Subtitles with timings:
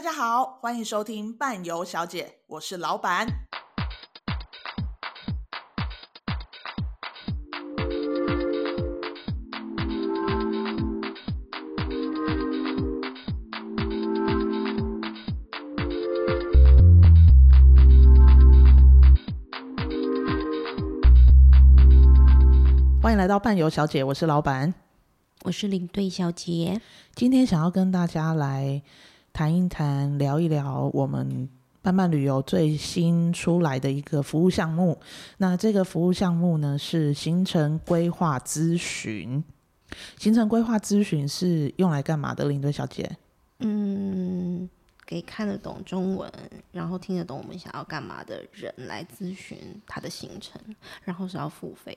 [0.00, 3.26] 大家好，欢迎收听伴游小姐，我是老板。
[23.02, 24.72] 欢迎来到伴游小姐，我是老板，
[25.42, 26.80] 我是领队小姐。
[27.14, 28.82] 今天想要跟大家来
[29.32, 31.48] 谈一谈、聊一聊我们
[31.82, 35.00] 伴伴旅游最新出来的一个服务项目。
[35.38, 39.42] 那这个服务项目呢，是行程规划咨询。
[40.18, 42.44] 行程规划咨询是用来干嘛的？
[42.44, 43.10] 领队小姐？
[43.58, 44.68] 嗯，
[45.04, 46.30] 给看得懂中文，
[46.70, 50.60] 然后听得懂我们想要干嘛的人来咨询他的行程，
[51.02, 51.96] 然后是要付费。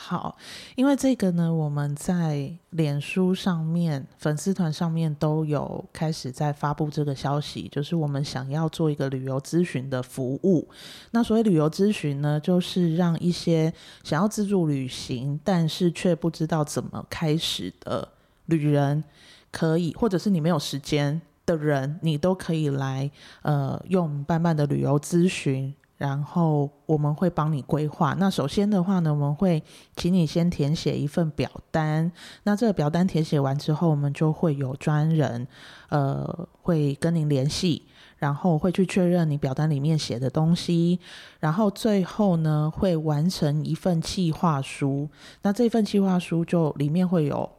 [0.00, 0.38] 好，
[0.76, 10.68] 因为这个呢，我们在脸书上面、粉丝团上面都有开始在发布这个消息，就是我们想要做一个旅游咨询的服务。
[11.10, 18.08] 那所谓旅游咨询呢，就是让一些想要自助旅行，但是却不知道怎么开始的
[18.46, 19.02] 旅人，
[19.50, 23.10] 可以，或者是你没有时间的人，你都可以来，
[23.42, 25.74] 呃，用伴伴的旅游咨询。
[25.98, 28.14] 然后我们会帮你规划。
[28.14, 29.62] 那首先的话呢，我们会
[29.96, 32.10] 请你先填写一份表单。
[32.44, 35.46] 那这个表单填写完之后，我们就会有专人，
[35.88, 37.82] 呃，会跟您联系，
[38.18, 41.00] 然后会去确认你表单里面写的东西。
[41.40, 45.10] 然后最后呢，会完成一份计划书。
[45.42, 47.50] 那这份计划书就里面会有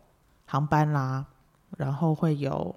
[0.46, 1.26] 航班啦，
[1.78, 2.74] 然后会有。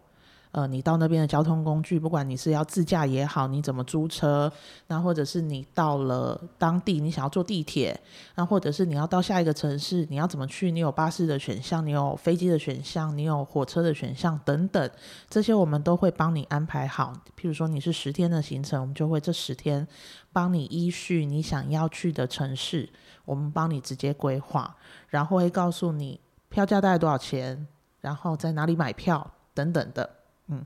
[0.53, 4.53] 呃，你到那边的交通工具，不管你是要自驾也好，你怎么租车，
[4.87, 7.99] 那或者是你到了当地，你想要坐地铁，
[8.35, 10.71] 那或者是你要到下一个城市，你要怎么去？
[10.71, 14.91] 你有巴士的选项，你有飞机的选项，你有火车的选项等等，
[15.31, 17.15] 这些我们都会帮你安排好。
[17.35, 19.89] 譬如说你是十天的行程，我们就会这十天
[20.35, 22.87] 帮你依序你想要去的城市，
[23.25, 24.77] 我们帮你直接规划，
[25.09, 26.21] 然后会告诉你
[26.51, 27.67] 票价大概多少钱，
[28.03, 30.11] 然后在哪里买票等等的。
[30.53, 30.65] 嗯，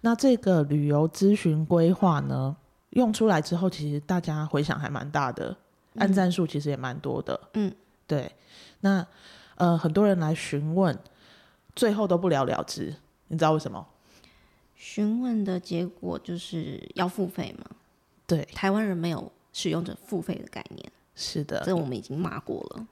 [0.00, 2.56] 那这个旅游咨询规划呢，
[2.90, 5.54] 用出来之后，其实大家回响还蛮大的，
[5.96, 7.38] 按赞数其实也蛮多的。
[7.54, 7.72] 嗯，
[8.06, 8.32] 对。
[8.80, 9.06] 那
[9.56, 10.98] 呃，很多人来询问，
[11.76, 12.94] 最后都不了了之，
[13.26, 13.86] 你知道为什么？
[14.74, 17.66] 询问的结果就是要付费吗？
[18.26, 20.92] 对，台湾人没有使用者付费的概念。
[21.16, 22.86] 是的，这我们已经骂过了。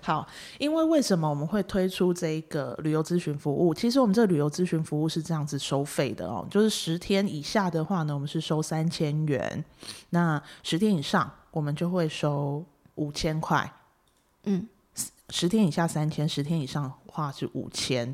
[0.00, 0.26] 好，
[0.58, 3.72] 因为为什么我们会推出这个旅游咨询服务？
[3.72, 9.62] 其实我们这个旅游咨询服务是这样子收费的哦，就是十天以下的话呢，我们是收三千元；
[10.10, 12.64] 那十天以上，我们就会收
[12.96, 13.72] 五千块。
[14.42, 14.66] 嗯，
[15.30, 18.12] 十天以下三千，十天以上的话是五千。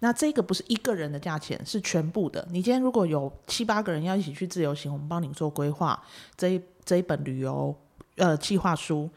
[0.00, 2.44] 那这个不是一个人的价钱，是全部的。
[2.50, 6.02] 你今天如果有七八个人要一起去自由行，我们帮你做规划，
[6.36, 7.72] 这一这一本旅游
[8.16, 9.08] 呃计划书。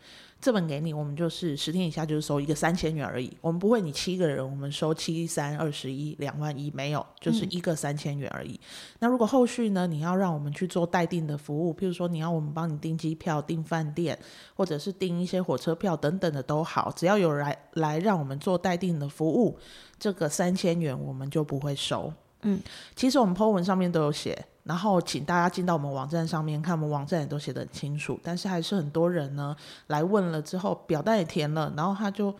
[0.42, 3.32] 这本给你，我们就是十天以下就是收一个三千元而已。
[3.42, 8.54] 我们不会，你七个人，我们收七三二十一两万一，没有，就是一个三千元而已。
[8.54, 8.60] 嗯。
[9.02, 14.18] 那如果后续呢，你要让我们去做待定的服务，譬如说你要我们帮你订机票、订饭店，
[14.56, 19.60] 或者是订一些火车票等等的都好，只要有人来来让我们做待定的服务，
[20.00, 22.12] 这个三千元我们就不会收。
[22.42, 22.60] 嗯，
[22.96, 24.48] 其实我们 po 文上面都有写。
[24.64, 28.20] 然后请大家进到我们网站上面看，我们网站也都写得很清楚。
[28.24, 29.56] 但是还是很多人呢
[29.88, 32.34] 来问了之后，表单也填了，然后他就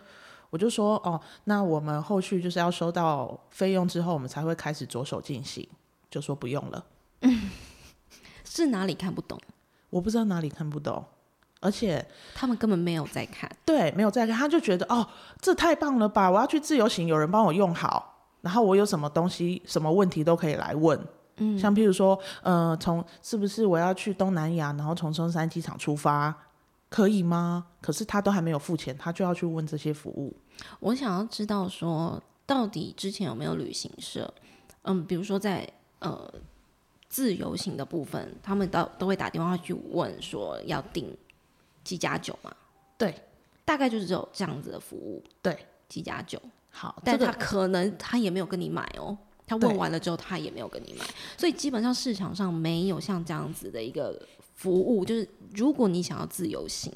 [0.50, 5.68] 我就说哦，那我们后续就是要收到费用之后，我们才会开始着手进行，
[6.10, 6.86] 就说不用了。
[7.22, 7.50] 嗯，
[8.44, 9.40] 是哪里看不懂？
[9.90, 11.04] 我不知道哪里看不懂，
[11.60, 15.08] 而且他们根本没有在看，对，没有在看，他就觉得哦，
[15.42, 16.30] 这太棒了吧！
[16.30, 21.00] 我要去自由行，有人帮我用好，然后我有什么东西、什么问题都可以来问。
[21.44, 26.34] 嗯，像譬如说，呃，从是不是我要去东南亚，然后从松山机场出发，
[26.88, 27.66] 可以吗？
[27.82, 30.32] 可是他都还没有付钱，他就要去问这些服务。
[30.80, 34.32] 我想要知道说，到底之前有没有旅行社，
[34.84, 36.32] 嗯，比如说在呃
[37.10, 41.18] 自由行的部分，他们都都会打电话去问说要订
[41.84, 42.54] 机加酒吗？
[43.00, 43.16] 对，
[43.66, 45.24] 大概就是只有这样子的服务。
[45.42, 46.40] 对，机加酒。
[46.70, 49.18] 好，但他可能他也没有跟你买哦。
[49.52, 51.04] 他问完了之后，他也没有跟你买，
[51.38, 54.18] 所以基本上市场上没有像这样子的一个
[54.56, 55.04] 服务。
[55.04, 56.90] 就是如果你想要自由行，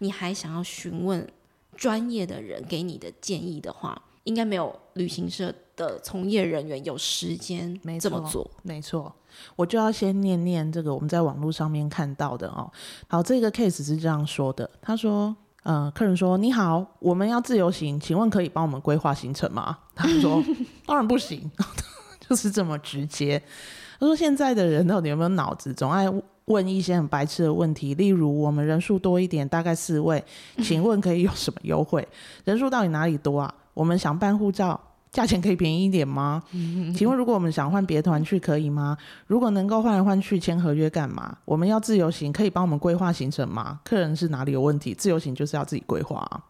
[0.00, 1.26] 你还想要询问
[1.74, 8.50] 专业的人给你的建议的话，应该没有旅行社的从业人员有时间这么做。
[8.62, 9.10] 没错，
[9.56, 12.70] 我就要先念念这个我们在网络上面看到的哦。
[13.08, 20.44] 好，这个 case 是这样说的，他说：“呃，客人说你好，我们要自由行，请问可以帮我们规划行程吗？”他说
[20.84, 21.50] ：“当然不行。”
[22.28, 23.42] 就是这么直接。
[23.98, 26.06] 他说现在的人到底有没有脑子，总爱
[26.46, 30.22] 问一些很白痴的问题，例如我们人数多一点，大概四位，
[30.62, 32.06] 请问可以有什么优惠？
[32.44, 33.54] 人数到底哪里多啊？
[33.74, 34.80] 我们想办护照。
[35.12, 36.42] 价钱可以便宜一点吗？
[36.96, 38.96] 请问如果我们想换别团去可以吗？
[39.26, 41.36] 如果能够换来换去签合约干嘛？
[41.44, 43.78] 我们要自由行，可以帮我们规划行程吗？
[43.84, 44.94] 客人是哪里有问题？
[44.94, 46.40] 自由行就是要自己规划啊。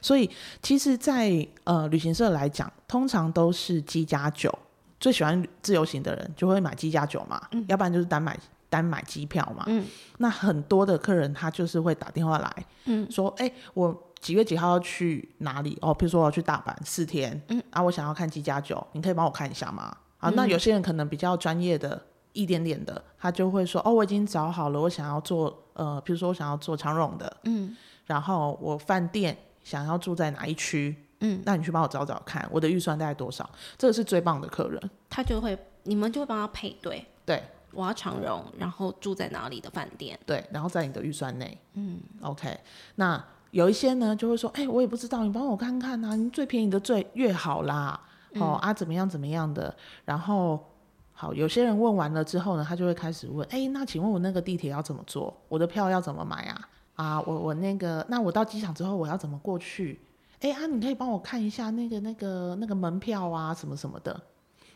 [0.00, 0.30] 所以
[0.62, 4.50] 其实在，在呃旅行社来讲，通常都是机加酒。
[5.00, 8.38] 最喜欢自由行的人就会买机加酒嘛，嗯、要不然就是单买
[8.68, 9.64] 单买机票嘛。
[9.66, 9.84] 嗯、
[10.18, 15.78] 那很多的客人他就是会打电话来，嗯、说：“哎、欸，我。”几月几号要去哪里？
[15.80, 19.84] 哦，比如说我要去大阪四天，嗯，啊，我想要看机加酒，你可以帮我看一下吗？
[20.18, 21.98] 啊，嗯、那有些人可能比较专业的
[22.34, 27.74] 一点点的，他就会说，哦，我已经找好了，我想要做，呃，比如说我想要做长荣的，嗯，
[28.04, 33.48] 然后我饭店想要住在哪一区，嗯，那你去帮我找找看，我的预算大概多少？
[33.78, 42.58] 这个是最棒的客人，他就会，你们就会帮他配对，对，我要长荣，然后住在哪里的饭店，对，然后在你的预算内，嗯，OK，
[42.96, 43.24] 那。
[43.52, 48.00] 有一些呢，就会说，哎、欸，我也不知道，你帮我看看啊，你最便宜的最越好啦，
[48.34, 49.74] 嗯、哦啊，怎么样怎么样的。
[50.04, 50.64] 然后，
[51.12, 55.36] 好，有些人问完了之后呢，他就会开始问，哎、欸，那请问我那个地铁要怎么坐？
[55.48, 56.68] 我的票要怎么买啊？
[56.94, 60.00] 啊，我我那个，那我到机场之后我要怎么过去？
[60.40, 64.20] 哎、欸、啊，你可以帮我看一下那个那个那个门票啊，什么什么的，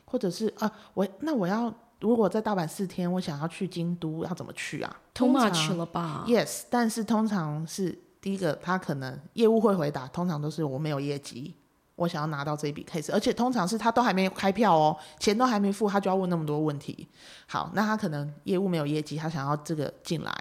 [0.05, 7.99] 或者是啊，我那我要如果在大阪四天，我想要去京都，要怎么去啊？Too much 了吧？Yes，但是通常是。
[8.25, 11.55] 第一个，他可能业务会回答，通常都是我没有业绩，
[11.94, 17.06] 我想要拿到这一笔 case，而且通常是他都还没有开票哦，钱都还没付，他就要问那么多问题。
[17.46, 20.34] 好，那他可能业务没有业绩，他想要这个进来，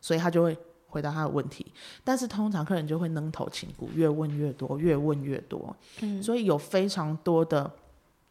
[0.00, 0.56] 所以他就会
[0.94, 1.66] 回答他的问题。
[2.04, 5.74] 但是通常客人就会扔头青骨，越问越多，越问越多。
[6.00, 7.70] 嗯，所以有非常多的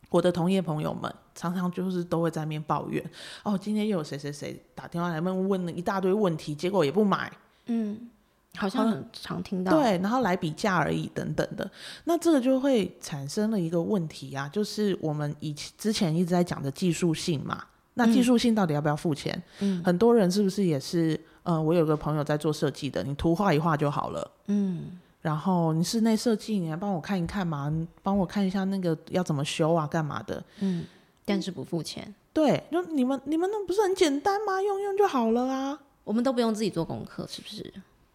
[0.09, 3.03] 我的同业朋友们，常常就是都会在那边抱怨，
[3.43, 7.31] 哦，今天又有谁谁谁打电话来问问了一大堆问题，结果也不买。
[7.65, 8.09] 嗯。
[8.55, 11.67] 好像很常听到，对，然后来比价而已等等的，
[12.03, 17.63] 那这个就会产生了一个问题啊，就是我们以前之前一直在讲的技术性嘛，
[17.95, 19.41] 那技术性到底要不要付钱？
[19.59, 21.19] 嗯，很多人是不是也是？
[21.43, 27.69] 呃，我有个朋友在做设计的，你图画一画就好了，嗯，然后你室内设计，你来帮我看一看嘛，
[28.01, 30.41] 帮我看一下那个要怎么修啊，干嘛的？
[30.59, 30.85] 嗯，
[31.25, 34.61] 但是不付钱，对，就你们你们那不是很简单吗？
[34.61, 37.73] 用用就好了啊，我们都不用自己做功课，是不是？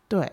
[0.09, 0.33] 对，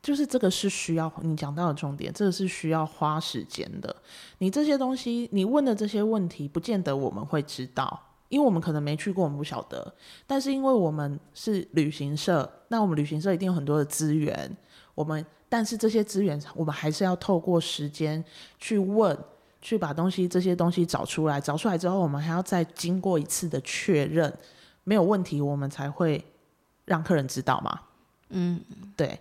[0.00, 3.94] 就是这个是需要你讲到的重点，这个是需要花时间的。
[4.38, 9.94] 你这些东西，你问的这些问题，不见得我们会知道，因为我们可能没去过，我们不晓得。
[10.26, 14.56] 但是因为我们是旅行社，那我们旅行社一定有很多的资源，
[14.94, 18.22] 我们但是这些资源，我们还是要透过时间
[18.58, 19.16] 去问，
[19.62, 24.32] 去把东西这些东西找出来，找出来之后，我们还要再经过一次的确认，
[24.84, 26.22] 没有问题，我们才会
[26.84, 27.80] 让客人知道嘛。
[28.28, 28.60] 嗯，
[28.94, 29.18] 对，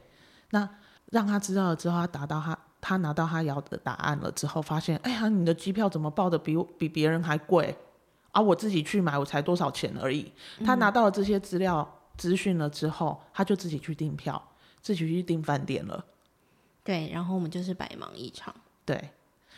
[0.50, 0.70] 那
[1.12, 7.74] 让他知道了之后，他达到他他拿到他要的答案了之后，发现，哎呀，你的机票怎么报的比比别人还贵？
[8.38, 10.32] 啊，我自己去买，我才多少钱而已。
[10.64, 14.42] 他拿到了这些资料资讯了之后，他就自己去订票，
[14.82, 16.06] 自己去订饭店了。
[16.84, 18.54] 对，然后我们就是白忙一场。
[18.86, 19.10] 对，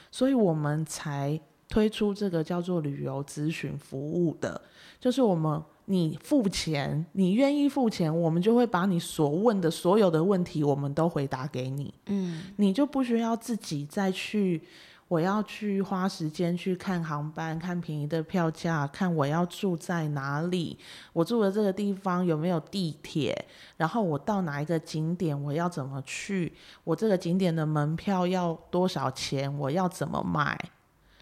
[0.09, 4.61] 所以我们才推出这个叫做旅游咨询服务的，
[4.99, 5.61] 就是我们。
[5.91, 11.91] 你付钱，你愿意付钱，我们就会把你所问的所有的问题，我们都回答给你。
[12.05, 14.61] 嗯，你就不需要自己再去，
[15.09, 20.77] 我要去花时间去看航班，看便宜的票价，看我要住在哪里，
[21.11, 23.35] 我住的这个地方有没有地铁，
[23.75, 30.57] 然后我到哪一个景点，我要怎么去，我这个景点的门票要多少钱，我要怎么买。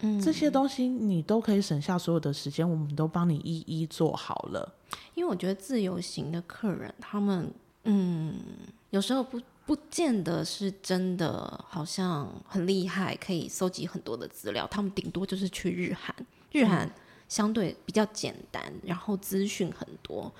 [0.00, 4.74] 嗯，这些东西你都可以省下所有的时间，我们都帮你一一做好了。
[5.14, 7.50] 因为我觉得自由行的客人，他们
[7.84, 8.34] 嗯，
[8.90, 14.66] 有时候不不见得是真的，好像很厉害，可以搜集很多的资料。
[14.68, 16.16] 他们顶多就是去日韩，
[16.52, 16.90] 日韩
[17.28, 20.32] 相对比较简单，然后资讯很多。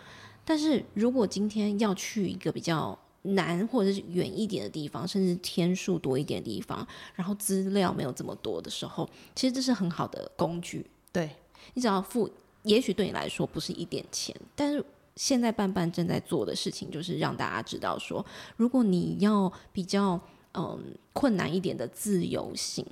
[0.47, 10.87] 但是如果今天要去一个比较难或者是远一点的地方，甚至天数多一点的地方，然后资料没有这么多的时候，其实这是很好的工具。
[11.12, 11.28] 对，
[11.75, 12.30] 你只要付，
[12.62, 14.82] 也许对你来说不是一点钱，但是
[15.18, 18.25] 现在半半正在做的事情就是让大家知道说，
[18.56, 20.18] 如果你要比较
[20.54, 22.87] 嗯困难一点的自由行，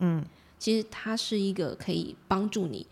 [0.00, 0.24] 嗯，
[0.58, 2.84] 其实它是一个可以帮助你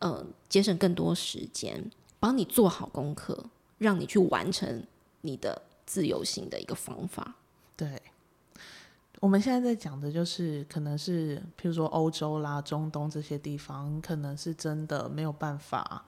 [0.00, 3.44] 嗯节省更多时间，帮你做好功课，
[3.76, 4.82] 让你去完成
[5.20, 5.62] 你的。
[5.84, 7.34] 自由行的一个方法，
[7.76, 8.00] 对，
[9.20, 16.06] 我们现在在讲的就是，可能是譬如说欧洲啦、中东这些地方，可能是真的没有办法，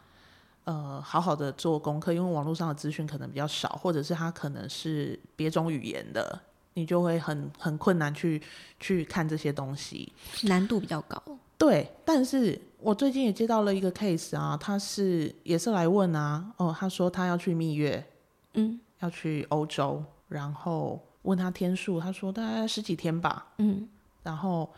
[0.64, 6.40] 呃，好好的做功课，因为网络上的资讯可能比较少，或者是它可能是别种语言的，
[6.74, 8.40] 你就会很很困难去
[8.80, 11.22] 去看这些东西，难度比较高。
[11.56, 18.04] 对，但是我最近也接到了一个 case 啊，他是也是来问啊，哦，他说他要去蜜月，
[18.54, 21.00] 嗯，要去欧洲，然后。
[21.24, 23.46] 问他天数，他说大概十几天吧。
[23.56, 23.88] 嗯，
[24.22, 24.68] 然后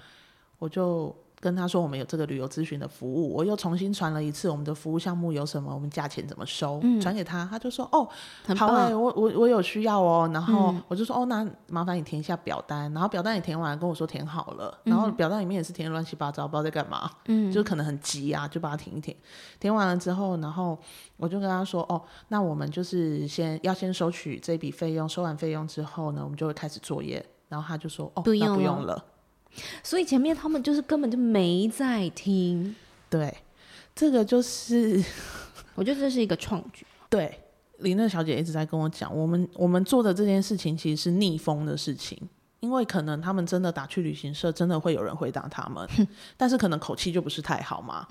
[0.61, 1.13] 我就
[1.47, 8.09] 跟他说，我们有这个旅游咨询的服务，我又重新传了一次我们的服务项目有什么，我们价钱怎么收，嗯、传给他，他就说哦，
[8.57, 10.29] 好哎、欸，我我我有需要哦。
[10.33, 12.93] 然后我就说、嗯、哦，那麻烦你填一下表单。
[12.93, 14.77] 然后表单也填完，跟我说填好了。
[14.83, 17.09] 然后表单里面也是填乱七八糟，不知道在干嘛。
[17.27, 19.17] 嗯， 就可能很急啊，就把它填一填。
[19.61, 20.77] 填完了之后，然后
[21.17, 27.25] 我就跟他说哦，那我们就是先要先收取这笔费用，收完费用之后呢，我们就会开始作业。
[27.49, 29.05] 然后他就说哦，不用，那不用了。
[29.83, 32.75] 所以前面他们就是根本就没在听，
[33.09, 33.35] 对，
[33.95, 35.03] 这个就是
[35.75, 36.87] 我觉得这是一个创举。
[37.09, 37.41] 对，
[37.79, 42.19] 林乐小姐一直在跟我讲，我们我们做的这件事情其实是逆风的事情，
[42.61, 45.89] 因为可能他们真的打去旅行社，真的会有人回答他们，
[46.37, 48.07] 但是可能口气就不是太好嘛。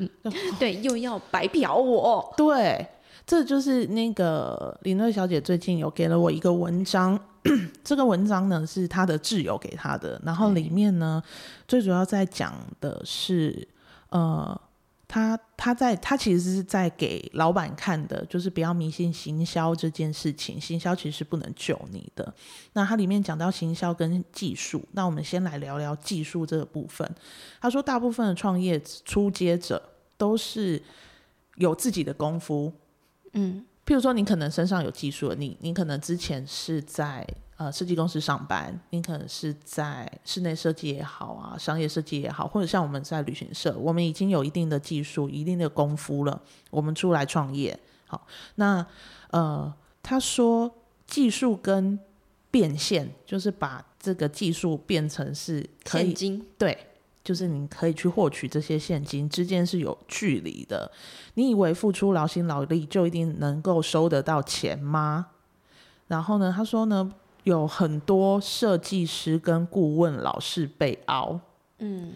[0.58, 2.34] 对，又要白嫖我。
[2.36, 2.86] 对，
[3.26, 7.18] 这就是那个林瑞小姐最近有给了我一个文章。
[7.82, 11.20] 这个文章呢是她的挚友给她的，然后里面呢
[11.66, 13.66] 最主要在讲的是，
[14.10, 14.60] 呃，
[15.08, 22.32] 她她在她其实是在给老板看的，就是不要迷信行销这件事情，行销其实是不能救你的。
[22.74, 27.12] 那它里面讲到行销跟技术，那我们先来聊聊技术这个部分。
[27.60, 29.82] 他说，大部分的创业初阶者
[30.16, 30.80] 都是
[31.56, 32.72] 有自己的功夫，
[33.32, 33.64] 嗯。
[33.84, 47.76] 譬如说，你可能身上有技术，你你可能之前是在呃设计公司上班，你可能是在室内设计也好啊，商业设计也好，或者像我们在旅行社，我们已经有一定的技术、一定的功夫了，我们出来创业。
[48.06, 48.24] 好，
[48.54, 48.86] 那
[49.32, 50.72] 呃，他说
[51.08, 51.98] 技术跟
[52.52, 56.78] 变现，就是把这个技术变成是可以，现金，对。
[57.24, 60.90] 就是你可以去获取这些现金之间是有距离的。
[61.34, 65.28] 你以为付出劳心劳力就一定能够收得到钱吗？
[66.08, 67.12] 然后呢，他说呢，
[67.44, 71.40] 有很多设计师跟顾问老是被熬。
[71.78, 72.12] 嗯，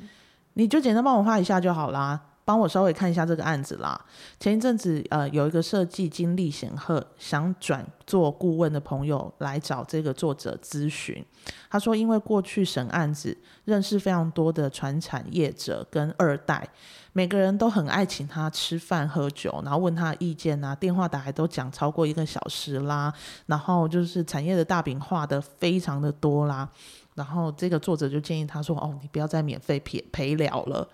[0.55, 2.21] 你就简单帮我画一下就好啦。
[2.47, 4.01] 帮我稍微看一下这个案子啦。
[4.39, 11.23] 前一阵子，呃，有一个设计经历显赫，想转做顾问的朋友来找这个作者咨询。
[11.69, 16.69] 他说，因为过去审案子，认识非常多的传产业者跟二代，
[17.13, 23.13] 每个人都很爱请他吃饭喝酒，然后问他意见啊，电话打来都讲超过一个小时啦。
[23.47, 26.69] 然后就是产业的大饼画得非常的多啦。
[27.17, 30.89] 然后这个作者就建议他说：“哦，你不要再免费陪陪聊了。”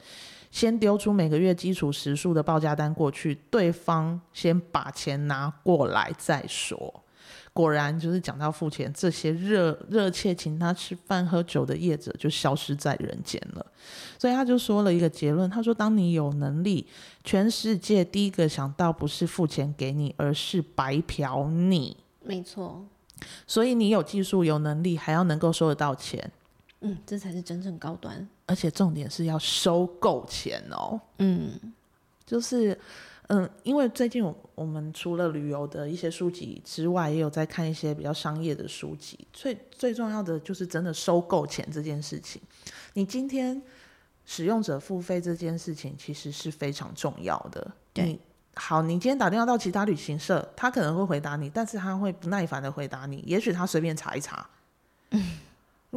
[0.52, 7.02] 先丢出每个月基础时数的报价单过去，对方先把钱拿过来再说。
[7.54, 13.66] 果然，就是讲到付钱，这些热热切请他吃饭喝酒的业者就消失在人间了。
[14.18, 16.86] 所以他就说了一个结论，他说：当你有能力，
[17.24, 21.96] 全世界第一个想到不是付钱给你，而是白嫖你。
[22.22, 22.86] 没错。
[23.46, 26.32] 所以你有技术、有能力，还要能够收得到钱。
[26.84, 31.00] 嗯，这才是真正高端，而且重点是要收购钱哦。
[31.18, 31.52] 嗯，
[32.26, 32.76] 就是，
[33.28, 34.22] 嗯，因为最近
[34.56, 39.16] 我们除了旅游的一些书籍之外，也有在看一些比较商业的书籍。
[39.32, 42.42] 最最重要的就是真的收购钱这件事情。
[42.94, 43.62] 你今天
[44.26, 47.70] 使用者付费这件事情，其实是非常重要的。
[47.92, 48.20] 对，你
[48.54, 54.44] 好，你今天打电话到其他旅行社，他可能会回答你，但是他会不耐烦的回答你，也许他随便查一查。
[55.10, 55.38] 嗯。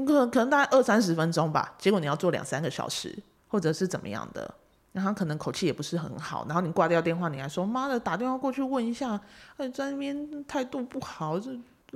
[0.03, 3.15] 可能可能大概二三十分钟吧，结果你要做两三个小时，
[3.47, 4.51] 或者是怎么样的，
[4.91, 9.19] 然后可能口气也不是很好，然后你挂掉电话，你还说妈的，打电话过去问一下，
[9.57, 11.51] 哎，在那边态度不好，这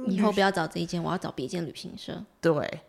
[0.08, 2.24] 以后不要找这一间，我要找别间旅行社。
[2.40, 2.82] 对，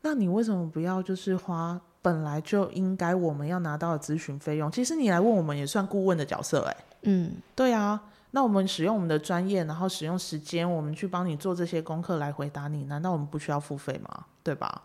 [0.00, 4.72] 那你为什么不要就是花本来就应该我们要拿到的咨询费用？
[4.72, 8.00] 其实你来问我们也算顾问的角色，哎，嗯，对啊。
[8.36, 14.26] 那我们使用我们的专业，然后使用时间，我们去帮你做这些功课来回答你，难道我们不需要付费吗？
[14.42, 14.82] 对吧？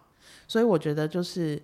[0.47, 1.61] 所以我觉得就是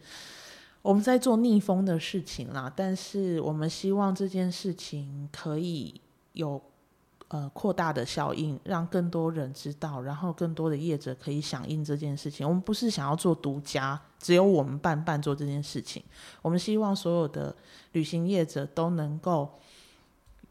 [0.81, 6.01] 我们在做逆风的事情啦，但是我们希望这件事情可以
[6.33, 6.61] 有
[7.29, 12.45] 呃扩大的效应，让更多人知道，然后更多的业者可以响应这件事情。
[12.45, 16.03] 我们不是想要做独家，只有我们办办做这件事情，
[16.41, 17.55] 我们希望所有的
[17.93, 19.49] 旅行业者都能够。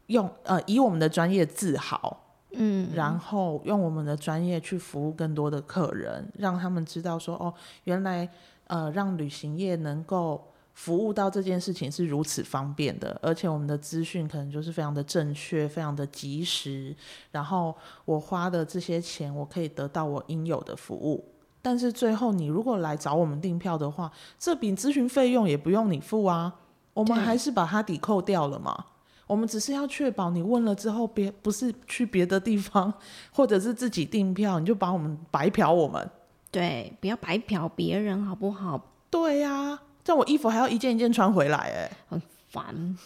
[0.07, 2.17] 用呃以我们的专业自豪，
[2.51, 7.53] 嗯，然后用我们的专业去服务更多的客人，让他们知道说，哦，
[7.85, 8.29] 原来
[8.67, 16.95] 呃，让旅行业能够服务到这件事情是如此方便的，而且我们的资讯可能就是非常的正确，非常的及时，
[17.31, 21.23] 然后我花的这些钱，我可以得到我应有的服务。
[21.61, 24.09] 但是最后，你如果来找我们订票的话，
[24.39, 26.53] 这笔咨询费用也不用你付啊，
[26.93, 28.85] 我们还是把它抵扣掉了嘛。
[29.27, 32.91] 我们只是要确保你问了之后，别不是去别的地方，
[33.31, 36.09] 或者是自己订票，你就把我们白嫖我们。
[36.49, 38.81] 对，不要白嫖别人，好不好？
[39.09, 42.97] 对呀、啊，这我衣服还要一件一件穿回来，哎，很烦。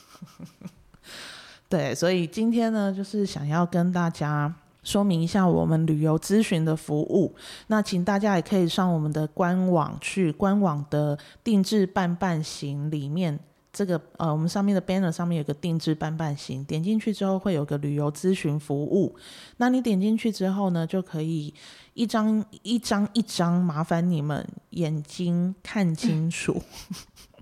[1.68, 7.34] 对，所以今天呢，就是想要跟大家说明一下我们旅游咨询的服务。
[7.68, 13.40] 那请大家也可以上我们的官网去，官网的定制办办行里面。
[13.74, 19.16] 这个呃，我们上面的 banner 上面有个定制办办行，点进去之后会有个旅游咨询服务。
[19.58, 21.54] 那你点进去之后呢，就可以
[21.94, 26.62] 一张一张一张，麻烦你们眼睛看清楚，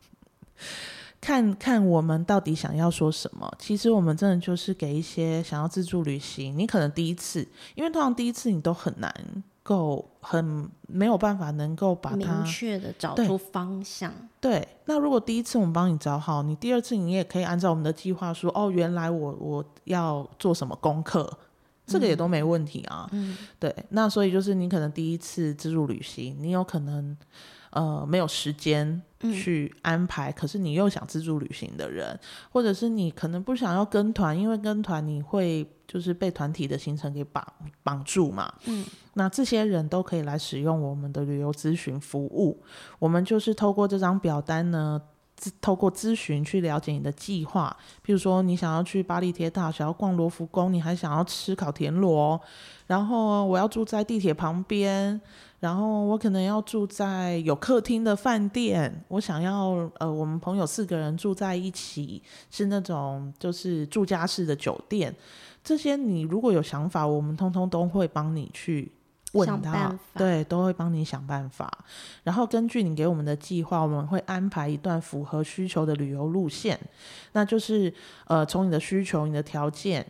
[1.20, 3.52] 看看我们到底想要说什么。
[3.58, 9.12] 其实我们真的就是给一些想要自助旅行，你可能第一次，因为通常第一次你都很难。
[9.70, 14.12] 够很没有办法能够把它明确的找出方向。
[14.42, 21.32] 对，那如果第一次我们帮你找好，你第二次你也可以按照我们的计划说，哦，原来我我要做什么功课，
[21.86, 23.08] 这个也都没问题啊。
[23.12, 27.16] 嗯，对，那所以就是你可能第一次自助旅行，你有可能
[27.70, 32.20] 呃没有时间去安排，嗯，可是你又想自助旅行的人，
[32.52, 35.68] 或者是你可能不想要跟团，因为跟团你会。
[35.90, 37.44] 就是被团体的行程给绑
[37.82, 38.86] 绑住嘛，嗯，
[39.16, 42.62] 那这些人都可以来使用我们的旅游咨询服务。
[43.00, 45.02] 我们就是透过这张表单呢，
[45.60, 47.76] 透过咨询去了解你的计划。
[48.06, 52.40] 譬如说，你想要去巴黎铁塔，想要逛罗浮宫，你还想要吃烤田螺，
[52.86, 55.20] 然后我要住在地铁旁边，
[55.60, 65.14] 然后我可能要住在有客厅的饭店，我想要呃，我们朋友四个人住在一起，是那种就是住家式的酒店。
[65.62, 68.90] 这些你如果有想法，我们通通都会帮你去
[69.34, 71.70] 问他，对，都会帮你想办法。
[72.24, 76.80] 然后根据你给我们的计划，我们会安排一段符合需求的旅游路线。
[77.34, 77.94] 那就是
[78.28, 80.06] 呃，从你的需求、你的条件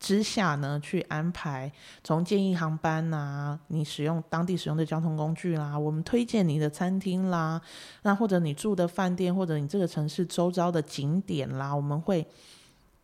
[0.00, 1.70] 之下呢，去安排
[2.02, 7.60] 从建议航班啊，你使用当地使用的交通工具啦，我们推荐你的餐厅啦，
[8.02, 12.26] 那或者你住的饭店，或者你这个城市周遭的景点啦，我们会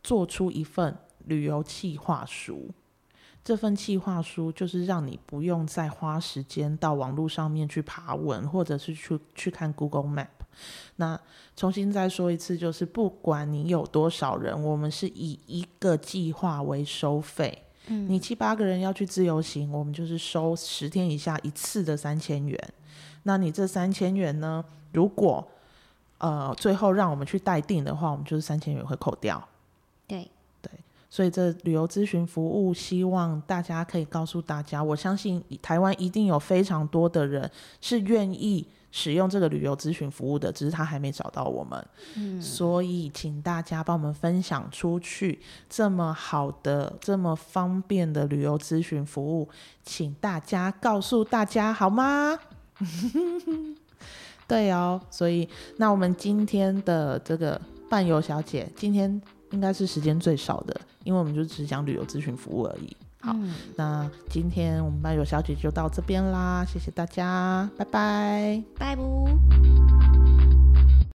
[0.02, 0.96] 做出一份。
[1.26, 2.70] 旅游企划书，
[3.42, 10.35] 这份企划书就是让你不用再花时间到网络上面去爬文，或者是去去看 Google Map。
[10.96, 11.18] 那
[11.56, 17.62] 重新再说一次，就是不管你有多少人，我们是以一个计划为收费。
[17.86, 22.58] 嗯，你七八个人要去自由行，我们就是收十天以下一次的三千元。
[23.22, 24.64] 那你这三千元呢？
[24.92, 25.46] 如果
[26.18, 29.46] 呃最后让我们去待定的话，我们就是三千元会扣掉。
[30.06, 30.30] 对。
[31.08, 37.48] 所以这旅游咨询服务，希望大家可以告诉大家，我相信台湾一定有非常多的人
[37.80, 41.86] 是愿意使用这个旅游咨询服务的，只是他还没找到我们。
[42.16, 45.40] 嗯，所以请大家帮我们分享出去，
[45.70, 49.48] 这么好的、这么方便的旅游咨询服务，
[49.84, 52.36] 请大家告诉大家好吗？
[54.48, 59.22] 对哦，所以那我们今天的这个伴游小姐，今天。
[59.56, 62.94] 应该是时间最少的，因为我们就只讲旅游咨询服务而已。
[63.20, 70.25] 好，嗯、那今天我们班有小姐就到这边啦，谢谢大家，拜拜，拜拜。